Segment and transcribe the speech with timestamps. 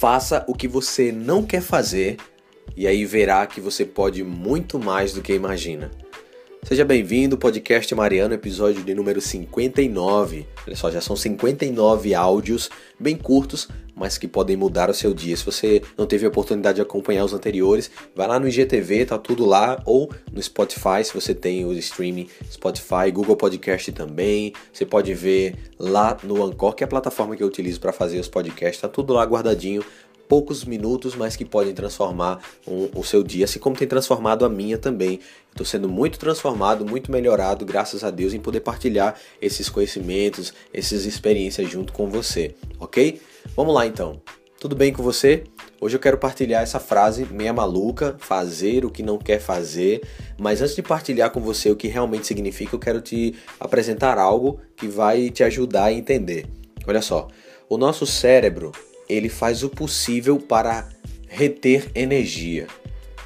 [0.00, 2.16] Faça o que você não quer fazer
[2.74, 5.90] e aí verá que você pode muito mais do que imagina.
[6.62, 10.46] Seja bem-vindo, podcast Mariano, episódio de número 59.
[10.66, 13.66] Olha só, já são 59 áudios bem curtos,
[13.96, 15.36] mas que podem mudar o seu dia.
[15.36, 19.18] Se você não teve a oportunidade de acompanhar os anteriores, vai lá no IGTV, tá
[19.18, 24.52] tudo lá, ou no Spotify, se você tem o streaming Spotify, Google Podcast também.
[24.72, 28.20] Você pode ver lá no Anchor, que é a plataforma que eu utilizo para fazer
[28.20, 29.82] os podcasts, tá tudo lá guardadinho
[30.30, 34.48] poucos minutos, mas que podem transformar um, o seu dia, assim como tem transformado a
[34.48, 35.18] minha também.
[35.50, 41.04] Estou sendo muito transformado, muito melhorado, graças a Deus, em poder partilhar esses conhecimentos, essas
[41.04, 43.20] experiências junto com você, ok?
[43.56, 44.22] Vamos lá então.
[44.60, 45.42] Tudo bem com você?
[45.80, 50.00] Hoje eu quero partilhar essa frase meia maluca, fazer o que não quer fazer,
[50.38, 54.60] mas antes de partilhar com você o que realmente significa, eu quero te apresentar algo
[54.76, 56.46] que vai te ajudar a entender.
[56.86, 57.26] Olha só,
[57.68, 58.70] o nosso cérebro
[59.10, 60.88] ele faz o possível para
[61.28, 62.66] reter energia.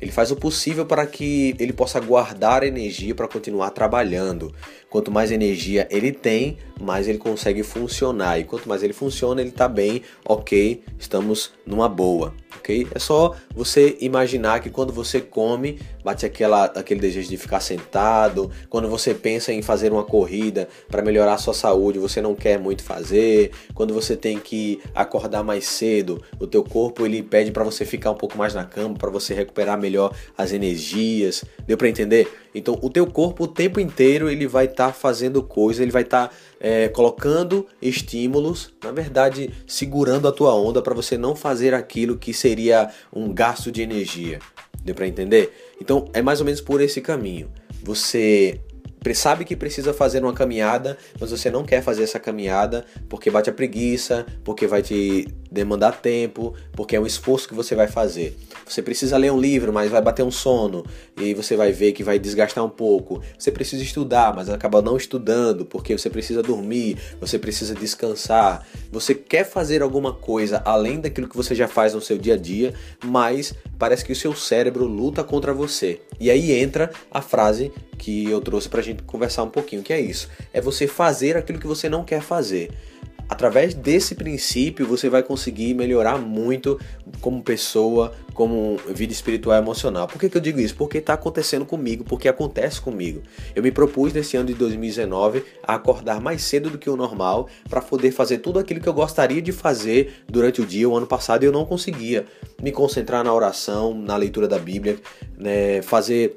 [0.00, 4.54] Ele faz o possível para que ele possa guardar energia para continuar trabalhando.
[4.90, 8.40] Quanto mais energia ele tem, mais ele consegue funcionar.
[8.40, 12.88] E quanto mais ele funciona, ele está bem, ok, estamos numa boa, ok?
[12.92, 18.50] É só você imaginar que quando você come, bate aquela, aquele desejo de ficar sentado.
[18.68, 22.58] Quando você pensa em fazer uma corrida para melhorar a sua saúde, você não quer
[22.58, 23.52] muito fazer.
[23.74, 28.10] Quando você tem que acordar mais cedo, o teu corpo ele pede para você ficar
[28.10, 31.44] um pouco mais na cama, para você recuperar melhor as energias.
[31.70, 32.28] Deu para entender?
[32.52, 36.02] Então, o teu corpo o tempo inteiro ele vai estar tá fazendo coisas, ele vai
[36.02, 41.72] estar tá, é, colocando estímulos, na verdade, segurando a tua onda para você não fazer
[41.72, 44.40] aquilo que seria um gasto de energia.
[44.82, 45.76] Deu para entender?
[45.80, 47.48] Então, é mais ou menos por esse caminho.
[47.84, 48.60] Você
[49.14, 53.48] sabe que precisa fazer uma caminhada, mas você não quer fazer essa caminhada porque bate
[53.48, 58.36] a preguiça, porque vai te demandar tempo, porque é um esforço que você vai fazer.
[58.66, 60.84] Você precisa ler um livro, mas vai bater um sono
[61.16, 63.20] e você vai ver que vai desgastar um pouco.
[63.36, 68.66] Você precisa estudar, mas acaba não estudando porque você precisa dormir, você precisa descansar.
[68.92, 72.36] Você quer fazer alguma coisa além daquilo que você já faz no seu dia a
[72.36, 72.74] dia,
[73.04, 76.00] mas parece que o seu cérebro luta contra você.
[76.20, 80.00] E aí entra a frase que eu trouxe pra gente conversar um pouquinho, que é
[80.00, 80.28] isso.
[80.52, 82.70] É você fazer aquilo que você não quer fazer.
[83.30, 86.80] Através desse princípio, você vai conseguir melhorar muito
[87.20, 90.08] como pessoa, como vida espiritual e emocional.
[90.08, 90.74] Por que, que eu digo isso?
[90.74, 93.22] Porque está acontecendo comigo, porque acontece comigo.
[93.54, 97.48] Eu me propus nesse ano de 2019 a acordar mais cedo do que o normal
[97.68, 100.88] para poder fazer tudo aquilo que eu gostaria de fazer durante o dia.
[100.88, 102.26] O ano passado eu não conseguia
[102.60, 104.98] me concentrar na oração, na leitura da Bíblia,
[105.38, 106.34] né, fazer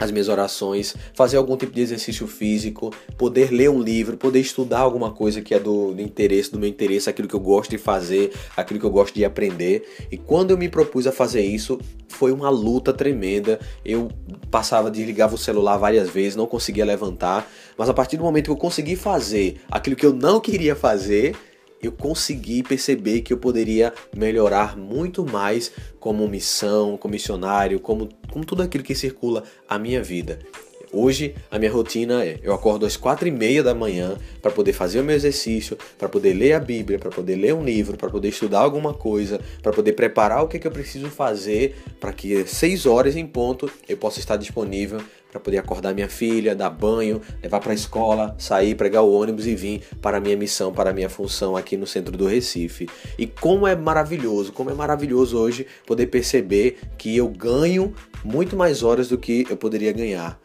[0.00, 4.80] as minhas orações, fazer algum tipo de exercício físico, poder ler um livro, poder estudar
[4.80, 7.78] alguma coisa que é do, do, interesse, do meu interesse, aquilo que eu gosto de
[7.78, 9.86] fazer, aquilo que eu gosto de aprender.
[10.10, 11.78] E quando eu me propus a fazer isso,
[12.08, 13.60] foi uma luta tremenda.
[13.84, 14.10] Eu
[14.50, 18.50] passava, desligava o celular várias vezes, não conseguia levantar, mas a partir do momento que
[18.50, 21.36] eu consegui fazer aquilo que eu não queria fazer,
[21.82, 28.44] eu consegui perceber que eu poderia melhorar muito mais como missão, como missionário, como, como
[28.44, 30.38] tudo aquilo que circula a minha vida.
[30.92, 34.72] Hoje a minha rotina é: eu acordo às quatro e meia da manhã para poder
[34.72, 38.10] fazer o meu exercício, para poder ler a Bíblia, para poder ler um livro, para
[38.10, 42.12] poder estudar alguma coisa, para poder preparar o que, é que eu preciso fazer para
[42.12, 46.70] que seis horas em ponto eu possa estar disponível para poder acordar minha filha, dar
[46.70, 50.72] banho, levar para a escola, sair, pregar o ônibus e vir para a minha missão,
[50.72, 52.88] para a minha função aqui no centro do Recife.
[53.16, 58.82] E como é maravilhoso, como é maravilhoso hoje poder perceber que eu ganho muito mais
[58.82, 60.40] horas do que eu poderia ganhar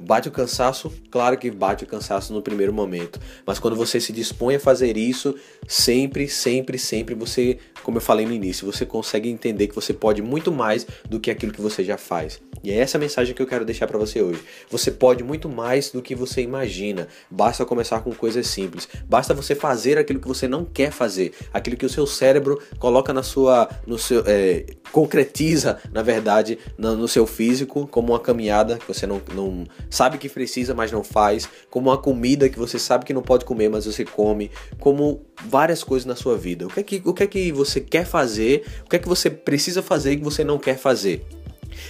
[0.00, 0.92] Bate o cansaço?
[1.10, 4.96] Claro que bate o cansaço no primeiro momento, mas quando você se dispõe a fazer
[4.96, 5.34] isso,
[5.66, 10.22] sempre, sempre, sempre você, como eu falei no início, você consegue entender que você pode
[10.22, 12.40] muito mais do que aquilo que você já faz.
[12.62, 14.40] E é essa a mensagem que eu quero deixar para você hoje.
[14.68, 17.08] Você pode muito mais do que você imagina.
[17.30, 18.86] Basta começar com coisas simples.
[19.08, 23.12] Basta você fazer aquilo que você não quer fazer, aquilo que o seu cérebro coloca
[23.12, 28.78] na sua, no seu, é, concretiza, na verdade, no, no seu físico, como uma caminhada
[28.78, 32.78] que você não, não sabe que precisa, mas não faz, como uma comida que você
[32.78, 36.66] sabe que não pode comer, mas você come, como várias coisas na sua vida.
[36.66, 39.08] O que é que, o que, é que você quer fazer, o que é que
[39.08, 41.26] você precisa fazer e que você não quer fazer.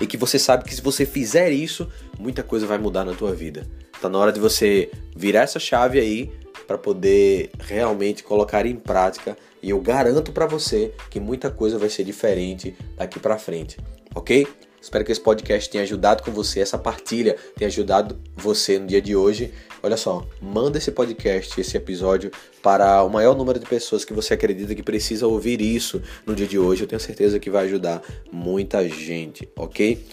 [0.00, 1.88] E que você sabe que se você fizer isso,
[2.18, 3.66] muita coisa vai mudar na tua vida.
[4.00, 6.32] Tá na hora de você virar essa chave aí
[6.66, 11.88] para poder realmente colocar em prática e eu garanto para você que muita coisa vai
[11.88, 13.78] ser diferente daqui para frente,
[14.14, 14.46] OK?
[14.84, 19.00] Espero que esse podcast tenha ajudado com você, essa partilha tenha ajudado você no dia
[19.00, 19.50] de hoje.
[19.82, 22.30] Olha só, manda esse podcast, esse episódio
[22.62, 26.46] para o maior número de pessoas que você acredita que precisa ouvir isso no dia
[26.46, 26.82] de hoje.
[26.82, 30.04] Eu tenho certeza que vai ajudar muita gente, ok?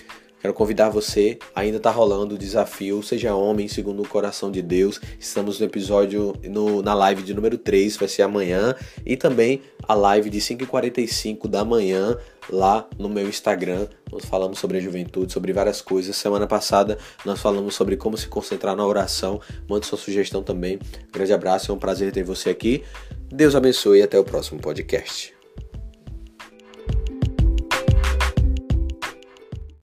[0.41, 4.99] Quero convidar você, ainda está rolando o desafio Seja Homem segundo o coração de Deus.
[5.19, 8.73] Estamos no episódio, no, na live de número 3, vai ser amanhã.
[9.05, 12.17] E também a live de 5h45 da manhã
[12.49, 13.87] lá no meu Instagram.
[14.11, 16.15] Nós falamos sobre a juventude, sobre várias coisas.
[16.15, 19.39] Semana passada nós falamos sobre como se concentrar na oração.
[19.69, 20.79] Mande sua sugestão também.
[21.11, 22.83] Grande abraço, é um prazer ter você aqui.
[23.29, 25.40] Deus abençoe e até o próximo podcast.